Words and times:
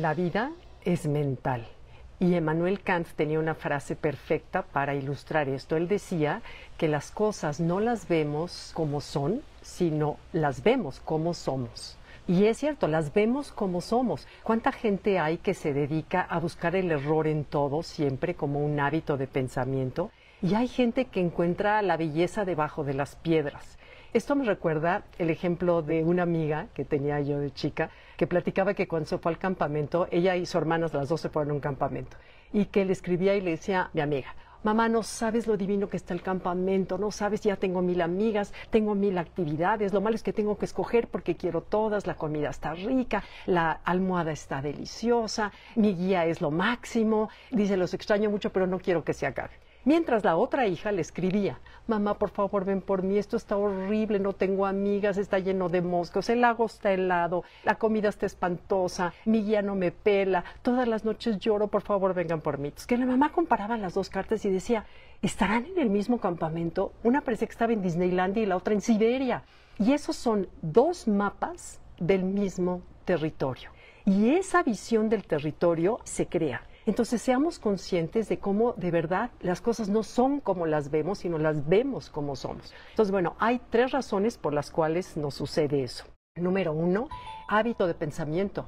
la 0.00 0.14
vida 0.14 0.50
es 0.84 1.06
mental. 1.06 1.66
Y 2.18 2.34
Emmanuel 2.34 2.80
Kant 2.80 3.06
tenía 3.16 3.38
una 3.38 3.54
frase 3.54 3.96
perfecta 3.96 4.62
para 4.62 4.94
ilustrar 4.94 5.48
esto. 5.48 5.76
Él 5.76 5.88
decía 5.88 6.40
que 6.78 6.88
las 6.88 7.10
cosas 7.10 7.60
no 7.60 7.80
las 7.80 8.08
vemos 8.08 8.72
como 8.74 9.02
son, 9.02 9.42
sino 9.60 10.16
las 10.32 10.62
vemos 10.62 11.00
como 11.00 11.34
somos. 11.34 11.98
Y 12.26 12.46
es 12.46 12.58
cierto, 12.58 12.88
las 12.88 13.12
vemos 13.12 13.52
como 13.52 13.82
somos. 13.82 14.26
¿Cuánta 14.42 14.72
gente 14.72 15.18
hay 15.18 15.36
que 15.36 15.52
se 15.52 15.74
dedica 15.74 16.22
a 16.22 16.38
buscar 16.38 16.76
el 16.76 16.90
error 16.90 17.26
en 17.26 17.44
todo 17.44 17.82
siempre 17.82 18.34
como 18.34 18.64
un 18.64 18.80
hábito 18.80 19.18
de 19.18 19.26
pensamiento? 19.26 20.10
Y 20.40 20.54
hay 20.54 20.68
gente 20.68 21.06
que 21.06 21.20
encuentra 21.20 21.82
la 21.82 21.98
belleza 21.98 22.46
debajo 22.46 22.84
de 22.84 22.94
las 22.94 23.16
piedras. 23.16 23.78
Esto 24.12 24.34
me 24.34 24.44
recuerda 24.44 25.04
el 25.18 25.30
ejemplo 25.30 25.82
de 25.82 26.02
una 26.02 26.24
amiga 26.24 26.66
que 26.74 26.84
tenía 26.84 27.20
yo 27.20 27.38
de 27.38 27.52
chica, 27.52 27.90
que 28.16 28.26
platicaba 28.26 28.74
que 28.74 28.88
cuando 28.88 29.08
se 29.08 29.18
fue 29.18 29.30
al 29.30 29.38
campamento, 29.38 30.08
ella 30.10 30.34
y 30.34 30.46
su 30.46 30.58
hermana, 30.58 30.88
las 30.92 31.08
dos 31.08 31.20
se 31.20 31.28
fueron 31.28 31.52
a 31.52 31.54
un 31.54 31.60
campamento, 31.60 32.16
y 32.52 32.64
que 32.64 32.84
le 32.84 32.92
escribía 32.92 33.36
y 33.36 33.40
le 33.40 33.52
decía, 33.52 33.88
mi 33.92 34.00
amiga, 34.00 34.34
mamá, 34.64 34.88
no 34.88 35.04
sabes 35.04 35.46
lo 35.46 35.56
divino 35.56 35.88
que 35.88 35.96
está 35.96 36.12
el 36.12 36.22
campamento, 36.22 36.98
no 36.98 37.12
sabes, 37.12 37.40
ya 37.42 37.54
tengo 37.54 37.82
mil 37.82 38.00
amigas, 38.00 38.52
tengo 38.70 38.96
mil 38.96 39.16
actividades, 39.16 39.92
lo 39.92 40.00
malo 40.00 40.16
es 40.16 40.24
que 40.24 40.32
tengo 40.32 40.58
que 40.58 40.64
escoger 40.64 41.06
porque 41.06 41.36
quiero 41.36 41.60
todas, 41.60 42.08
la 42.08 42.16
comida 42.16 42.50
está 42.50 42.74
rica, 42.74 43.22
la 43.46 43.78
almohada 43.84 44.32
está 44.32 44.60
deliciosa, 44.60 45.52
mi 45.76 45.94
guía 45.94 46.26
es 46.26 46.40
lo 46.40 46.50
máximo, 46.50 47.28
dice, 47.52 47.76
los 47.76 47.94
extraño 47.94 48.28
mucho, 48.28 48.50
pero 48.50 48.66
no 48.66 48.80
quiero 48.80 49.04
que 49.04 49.12
se 49.12 49.26
acabe. 49.28 49.52
Mientras 49.84 50.24
la 50.24 50.36
otra 50.36 50.66
hija 50.66 50.92
le 50.92 51.00
escribía, 51.00 51.58
mamá, 51.86 52.18
por 52.18 52.28
favor, 52.28 52.66
ven 52.66 52.82
por 52.82 53.02
mí, 53.02 53.16
esto 53.16 53.38
está 53.38 53.56
horrible, 53.56 54.18
no 54.18 54.34
tengo 54.34 54.66
amigas, 54.66 55.16
está 55.16 55.38
lleno 55.38 55.70
de 55.70 55.80
moscos, 55.80 56.28
el 56.28 56.42
lago 56.42 56.66
está 56.66 56.92
helado, 56.92 57.44
la 57.64 57.76
comida 57.76 58.10
está 58.10 58.26
espantosa, 58.26 59.14
mi 59.24 59.42
guía 59.42 59.62
no 59.62 59.74
me 59.76 59.90
pela, 59.90 60.44
todas 60.60 60.86
las 60.86 61.06
noches 61.06 61.38
lloro, 61.38 61.68
por 61.68 61.80
favor, 61.80 62.12
vengan 62.12 62.42
por 62.42 62.58
mí. 62.58 62.70
Es 62.76 62.86
que 62.86 62.98
la 62.98 63.06
mamá 63.06 63.32
comparaba 63.32 63.78
las 63.78 63.94
dos 63.94 64.10
cartas 64.10 64.44
y 64.44 64.50
decía, 64.50 64.84
¿estarán 65.22 65.64
en 65.64 65.78
el 65.78 65.88
mismo 65.88 66.20
campamento? 66.20 66.92
Una 67.02 67.22
parece 67.22 67.46
que 67.46 67.52
estaba 67.52 67.72
en 67.72 67.80
Disneylandia 67.80 68.42
y 68.42 68.46
la 68.46 68.56
otra 68.56 68.74
en 68.74 68.82
Siberia. 68.82 69.44
Y 69.78 69.92
esos 69.92 70.14
son 70.14 70.46
dos 70.60 71.08
mapas 71.08 71.80
del 71.98 72.24
mismo 72.24 72.82
territorio. 73.06 73.70
Y 74.04 74.34
esa 74.34 74.62
visión 74.62 75.08
del 75.08 75.24
territorio 75.24 76.00
se 76.04 76.26
crea 76.26 76.60
entonces 76.90 77.22
seamos 77.22 77.60
conscientes 77.60 78.28
de 78.28 78.40
cómo 78.40 78.72
de 78.72 78.90
verdad 78.90 79.30
las 79.40 79.60
cosas 79.60 79.88
no 79.88 80.02
son 80.02 80.40
como 80.40 80.66
las 80.66 80.90
vemos, 80.90 81.20
sino 81.20 81.38
las 81.38 81.68
vemos 81.68 82.10
como 82.10 82.34
somos. 82.34 82.74
Entonces, 82.90 83.12
bueno, 83.12 83.36
hay 83.38 83.60
tres 83.70 83.92
razones 83.92 84.36
por 84.36 84.52
las 84.52 84.72
cuales 84.72 85.16
nos 85.16 85.34
sucede 85.34 85.84
eso. 85.84 86.04
Número 86.34 86.72
uno, 86.72 87.08
hábito 87.48 87.86
de 87.86 87.94
pensamiento 87.94 88.66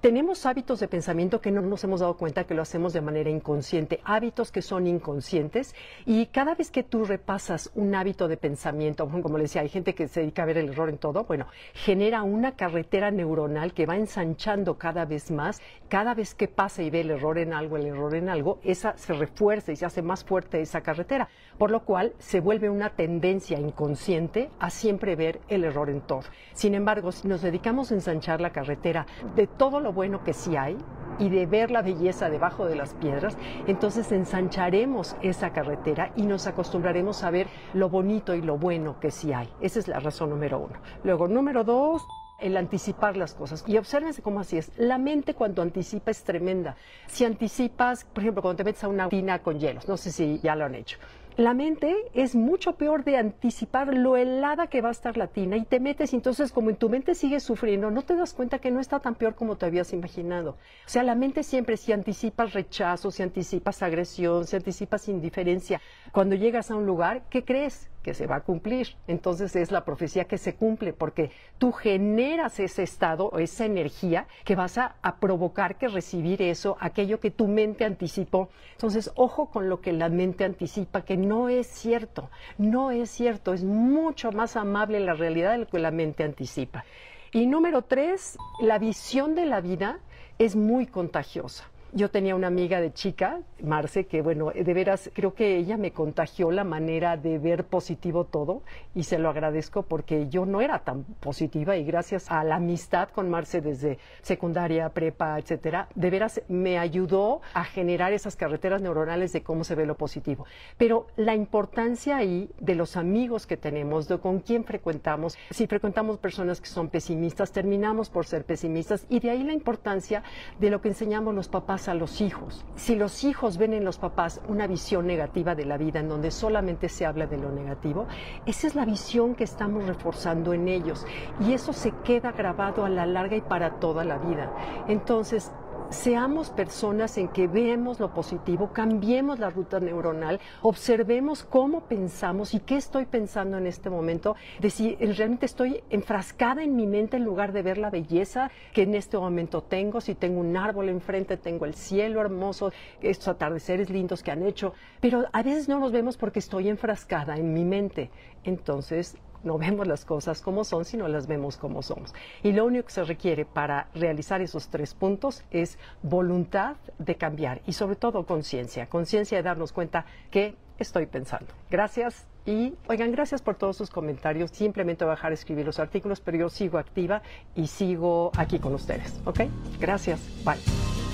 tenemos 0.00 0.46
hábitos 0.46 0.80
de 0.80 0.88
pensamiento 0.88 1.40
que 1.40 1.50
no 1.50 1.60
nos 1.62 1.82
hemos 1.84 2.00
dado 2.00 2.16
cuenta 2.16 2.44
que 2.44 2.54
lo 2.54 2.62
hacemos 2.62 2.92
de 2.92 3.00
manera 3.00 3.30
inconsciente, 3.30 4.00
hábitos 4.04 4.52
que 4.52 4.62
son 4.62 4.86
inconscientes 4.86 5.74
y 6.06 6.26
cada 6.26 6.54
vez 6.54 6.70
que 6.70 6.82
tú 6.82 7.04
repasas 7.04 7.70
un 7.74 7.94
hábito 7.94 8.28
de 8.28 8.36
pensamiento, 8.36 9.08
como 9.08 9.36
le 9.36 9.44
decía, 9.44 9.62
hay 9.62 9.68
gente 9.68 9.94
que 9.94 10.08
se 10.08 10.20
dedica 10.20 10.42
a 10.42 10.46
ver 10.46 10.58
el 10.58 10.68
error 10.68 10.88
en 10.88 10.98
todo, 10.98 11.24
bueno, 11.24 11.46
genera 11.74 12.22
una 12.22 12.52
carretera 12.52 13.10
neuronal 13.10 13.74
que 13.74 13.86
va 13.86 13.96
ensanchando 13.96 14.78
cada 14.78 15.04
vez 15.04 15.30
más, 15.30 15.60
cada 15.88 16.14
vez 16.14 16.34
que 16.34 16.48
pasa 16.48 16.82
y 16.82 16.90
ve 16.90 17.00
el 17.00 17.10
error 17.10 17.38
en 17.38 17.52
algo, 17.52 17.76
el 17.76 17.86
error 17.86 18.14
en 18.14 18.28
algo, 18.28 18.60
esa 18.62 18.96
se 18.96 19.12
refuerza 19.12 19.72
y 19.72 19.76
se 19.76 19.86
hace 19.86 20.02
más 20.02 20.24
fuerte 20.24 20.60
esa 20.60 20.82
carretera, 20.82 21.28
por 21.58 21.70
lo 21.70 21.84
cual 21.84 22.12
se 22.18 22.40
vuelve 22.40 22.70
una 22.70 22.90
tendencia 22.90 23.58
inconsciente 23.58 24.50
a 24.60 24.70
siempre 24.70 25.16
ver 25.16 25.40
el 25.48 25.64
error 25.64 25.90
en 25.90 26.00
todo. 26.00 26.22
Sin 26.52 26.74
embargo, 26.74 27.10
si 27.12 27.26
nos 27.26 27.42
dedicamos 27.42 27.90
a 27.90 27.94
ensanchar 27.94 28.40
la 28.40 28.50
carretera 28.50 29.06
de 29.34 29.46
todo 29.46 29.79
lo 29.80 29.92
bueno 29.92 30.22
que 30.24 30.32
sí 30.32 30.56
hay 30.56 30.76
y 31.18 31.28
de 31.28 31.46
ver 31.46 31.70
la 31.70 31.82
belleza 31.82 32.30
debajo 32.30 32.66
de 32.66 32.74
las 32.74 32.94
piedras, 32.94 33.36
entonces 33.66 34.10
ensancharemos 34.10 35.16
esa 35.22 35.52
carretera 35.52 36.12
y 36.16 36.22
nos 36.22 36.46
acostumbraremos 36.46 37.22
a 37.22 37.30
ver 37.30 37.46
lo 37.74 37.90
bonito 37.90 38.34
y 38.34 38.42
lo 38.42 38.56
bueno 38.56 38.98
que 39.00 39.10
sí 39.10 39.32
hay. 39.32 39.48
Esa 39.60 39.78
es 39.80 39.88
la 39.88 40.00
razón 40.00 40.30
número 40.30 40.58
uno. 40.58 40.78
Luego, 41.04 41.28
número 41.28 41.62
dos, 41.62 42.02
el 42.40 42.56
anticipar 42.56 43.16
las 43.16 43.34
cosas. 43.34 43.64
Y 43.66 43.76
obsérvense 43.76 44.22
cómo 44.22 44.40
así 44.40 44.56
es. 44.56 44.72
La 44.78 44.98
mente 44.98 45.34
cuando 45.34 45.62
anticipa 45.62 46.10
es 46.10 46.24
tremenda. 46.24 46.76
Si 47.06 47.24
anticipas, 47.24 48.04
por 48.04 48.22
ejemplo, 48.22 48.42
cuando 48.42 48.56
te 48.56 48.64
metes 48.64 48.82
a 48.84 48.88
una 48.88 49.08
tina 49.08 49.40
con 49.40 49.58
hielos, 49.58 49.86
no 49.88 49.96
sé 49.96 50.10
si 50.10 50.40
ya 50.40 50.56
lo 50.56 50.64
han 50.64 50.74
hecho. 50.74 50.98
La 51.36 51.54
mente 51.54 51.96
es 52.12 52.34
mucho 52.34 52.74
peor 52.74 53.04
de 53.04 53.16
anticipar 53.16 53.94
lo 53.94 54.16
helada 54.16 54.66
que 54.66 54.82
va 54.82 54.88
a 54.88 54.92
estar 54.92 55.16
la 55.16 55.28
tina 55.28 55.56
y 55.56 55.64
te 55.64 55.80
metes 55.80 56.12
entonces 56.12 56.52
como 56.52 56.70
en 56.70 56.76
tu 56.76 56.90
mente 56.90 57.14
sigues 57.14 57.42
sufriendo, 57.42 57.90
no 57.90 58.02
te 58.02 58.16
das 58.16 58.34
cuenta 58.34 58.58
que 58.58 58.70
no 58.70 58.80
está 58.80 59.00
tan 59.00 59.14
peor 59.14 59.34
como 59.34 59.56
te 59.56 59.64
habías 59.66 59.92
imaginado. 59.92 60.50
O 60.50 60.88
sea, 60.88 61.02
la 61.02 61.14
mente 61.14 61.42
siempre 61.42 61.76
si 61.76 61.92
anticipas 61.92 62.52
rechazo, 62.52 63.10
si 63.10 63.22
anticipas 63.22 63.82
agresión, 63.82 64.46
si 64.46 64.56
anticipas 64.56 65.08
indiferencia, 65.08 65.80
cuando 66.12 66.34
llegas 66.34 66.70
a 66.70 66.76
un 66.76 66.84
lugar, 66.84 67.22
¿qué 67.30 67.44
crees? 67.44 67.89
Que 68.02 68.14
se 68.14 68.26
va 68.26 68.36
a 68.36 68.40
cumplir. 68.40 68.96
Entonces 69.06 69.54
es 69.56 69.70
la 69.70 69.84
profecía 69.84 70.24
que 70.24 70.38
se 70.38 70.54
cumple 70.54 70.92
porque 70.92 71.30
tú 71.58 71.72
generas 71.72 72.58
ese 72.60 72.82
estado 72.82 73.26
o 73.26 73.38
esa 73.38 73.64
energía 73.64 74.26
que 74.44 74.56
vas 74.56 74.78
a, 74.78 74.96
provocar 75.20 75.76
que 75.76 75.88
recibir 75.88 76.40
eso, 76.40 76.76
aquello 76.80 77.20
que 77.20 77.30
tu 77.30 77.46
mente 77.46 77.84
anticipó. 77.84 78.48
Entonces, 78.72 79.10
ojo 79.16 79.50
con 79.50 79.68
lo 79.68 79.80
que 79.80 79.92
la 79.92 80.08
mente 80.08 80.44
anticipa, 80.44 81.02
que 81.02 81.16
no 81.16 81.48
es 81.48 81.66
cierto, 81.66 82.30
no 82.56 82.90
es 82.90 83.10
cierto, 83.10 83.52
es 83.52 83.64
mucho 83.64 84.32
más 84.32 84.56
amable 84.56 85.00
la 85.00 85.14
realidad 85.14 85.52
de 85.52 85.58
lo 85.58 85.66
que 85.66 85.78
la 85.78 85.90
mente 85.90 86.24
anticipa. 86.24 86.84
Y 87.32 87.46
número 87.46 87.82
tres, 87.82 88.38
la 88.60 88.78
visión 88.78 89.34
de 89.34 89.46
la 89.46 89.60
vida 89.60 90.00
es 90.38 90.56
muy 90.56 90.86
contagiosa. 90.86 91.70
Yo 91.92 92.08
tenía 92.08 92.36
una 92.36 92.46
amiga 92.46 92.80
de 92.80 92.92
chica, 92.92 93.40
Marce, 93.60 94.06
que 94.06 94.22
bueno, 94.22 94.52
de 94.54 94.74
veras 94.74 95.10
creo 95.12 95.34
que 95.34 95.56
ella 95.56 95.76
me 95.76 95.90
contagió 95.90 96.52
la 96.52 96.62
manera 96.62 97.16
de 97.16 97.38
ver 97.40 97.64
positivo 97.64 98.24
todo 98.26 98.62
y 98.94 99.02
se 99.02 99.18
lo 99.18 99.28
agradezco 99.28 99.82
porque 99.82 100.28
yo 100.28 100.46
no 100.46 100.60
era 100.60 100.78
tan 100.78 101.02
positiva 101.02 101.76
y 101.76 101.84
gracias 101.84 102.30
a 102.30 102.44
la 102.44 102.56
amistad 102.56 103.08
con 103.08 103.28
Marce 103.28 103.60
desde 103.60 103.98
secundaria, 104.22 104.88
prepa, 104.90 105.36
etcétera, 105.40 105.88
de 105.96 106.10
veras 106.10 106.40
me 106.46 106.78
ayudó 106.78 107.40
a 107.54 107.64
generar 107.64 108.12
esas 108.12 108.36
carreteras 108.36 108.80
neuronales 108.80 109.32
de 109.32 109.42
cómo 109.42 109.64
se 109.64 109.74
ve 109.74 109.84
lo 109.84 109.96
positivo. 109.96 110.46
Pero 110.78 111.08
la 111.16 111.34
importancia 111.34 112.16
ahí 112.16 112.48
de 112.60 112.76
los 112.76 112.96
amigos 112.96 113.48
que 113.48 113.56
tenemos, 113.56 114.06
de 114.06 114.18
con 114.18 114.38
quién 114.38 114.62
frecuentamos, 114.62 115.36
si 115.50 115.66
frecuentamos 115.66 116.18
personas 116.18 116.60
que 116.60 116.68
son 116.68 116.88
pesimistas, 116.88 117.50
terminamos 117.50 118.10
por 118.10 118.26
ser 118.26 118.44
pesimistas 118.44 119.06
y 119.08 119.18
de 119.18 119.30
ahí 119.30 119.42
la 119.42 119.54
importancia 119.54 120.22
de 120.60 120.70
lo 120.70 120.80
que 120.80 120.88
enseñamos 120.88 121.34
los 121.34 121.48
papás 121.48 121.79
a 121.88 121.94
los 121.94 122.20
hijos. 122.20 122.64
Si 122.76 122.96
los 122.96 123.24
hijos 123.24 123.56
ven 123.58 123.72
en 123.72 123.84
los 123.84 123.98
papás 123.98 124.40
una 124.48 124.66
visión 124.66 125.06
negativa 125.06 125.54
de 125.54 125.64
la 125.64 125.76
vida 125.76 126.00
en 126.00 126.08
donde 126.08 126.30
solamente 126.30 126.88
se 126.88 127.06
habla 127.06 127.26
de 127.26 127.38
lo 127.38 127.50
negativo, 127.50 128.06
esa 128.46 128.66
es 128.66 128.74
la 128.74 128.84
visión 128.84 129.34
que 129.34 129.44
estamos 129.44 129.86
reforzando 129.86 130.52
en 130.52 130.68
ellos 130.68 131.06
y 131.40 131.52
eso 131.52 131.72
se 131.72 131.92
queda 132.04 132.32
grabado 132.32 132.84
a 132.84 132.88
la 132.88 133.06
larga 133.06 133.36
y 133.36 133.40
para 133.40 133.80
toda 133.80 134.04
la 134.04 134.18
vida. 134.18 134.52
Entonces, 134.88 135.52
seamos 135.90 136.50
personas 136.50 137.18
en 137.18 137.28
que 137.28 137.48
veamos 137.48 137.98
lo 137.98 138.14
positivo, 138.14 138.72
cambiemos 138.72 139.38
la 139.38 139.50
ruta 139.50 139.80
neuronal, 139.80 140.40
observemos 140.62 141.42
cómo 141.42 141.82
pensamos 141.82 142.54
y 142.54 142.60
qué 142.60 142.76
estoy 142.76 143.06
pensando 143.06 143.58
en 143.58 143.66
este 143.66 143.90
momento, 143.90 144.36
de 144.60 144.70
si 144.70 144.94
realmente 144.96 145.46
estoy 145.46 145.82
enfrascada 145.90 146.62
en 146.62 146.76
mi 146.76 146.86
mente 146.86 147.16
en 147.16 147.24
lugar 147.24 147.52
de 147.52 147.62
ver 147.62 147.78
la 147.78 147.90
belleza 147.90 148.50
que 148.72 148.82
en 148.82 148.94
este 148.94 149.18
momento 149.18 149.62
tengo, 149.62 150.00
si 150.00 150.14
tengo 150.14 150.40
un 150.40 150.56
árbol 150.56 150.88
enfrente, 150.88 151.36
tengo 151.36 151.66
el 151.66 151.74
cielo 151.74 152.20
hermoso, 152.20 152.72
estos 153.00 153.28
atardeceres 153.28 153.90
lindos 153.90 154.22
que 154.22 154.30
han 154.30 154.44
hecho, 154.44 154.74
pero 155.00 155.26
a 155.32 155.42
veces 155.42 155.68
no 155.68 155.80
los 155.80 155.92
vemos 155.92 156.16
porque 156.16 156.38
estoy 156.38 156.68
enfrascada 156.68 157.36
en 157.36 157.52
mi 157.52 157.64
mente. 157.64 158.10
Entonces, 158.44 159.16
no 159.44 159.58
vemos 159.58 159.86
las 159.86 160.04
cosas 160.04 160.40
como 160.40 160.64
son, 160.64 160.84
sino 160.84 161.08
las 161.08 161.26
vemos 161.26 161.56
como 161.56 161.82
somos. 161.82 162.14
Y 162.42 162.52
lo 162.52 162.66
único 162.66 162.86
que 162.86 162.92
se 162.92 163.04
requiere 163.04 163.44
para 163.44 163.88
realizar 163.94 164.40
esos 164.40 164.68
tres 164.68 164.94
puntos 164.94 165.44
es 165.50 165.78
voluntad 166.02 166.76
de 166.98 167.14
cambiar 167.16 167.60
y 167.66 167.72
sobre 167.72 167.96
todo 167.96 168.26
conciencia, 168.26 168.88
conciencia 168.88 169.38
de 169.38 169.42
darnos 169.42 169.72
cuenta 169.72 170.04
que 170.30 170.56
estoy 170.78 171.06
pensando. 171.06 171.52
Gracias 171.70 172.26
y 172.46 172.74
oigan, 172.88 173.12
gracias 173.12 173.42
por 173.42 173.54
todos 173.54 173.76
sus 173.76 173.90
comentarios. 173.90 174.50
Simplemente 174.50 175.04
voy 175.04 175.12
a 175.12 175.16
dejar 175.16 175.32
escribir 175.32 175.66
los 175.66 175.78
artículos, 175.78 176.20
pero 176.20 176.38
yo 176.38 176.48
sigo 176.48 176.78
activa 176.78 177.22
y 177.54 177.66
sigo 177.66 178.32
aquí 178.36 178.58
con 178.58 178.74
ustedes. 178.74 179.20
¿Ok? 179.24 179.40
Gracias. 179.78 180.20
Bye. 180.44 181.09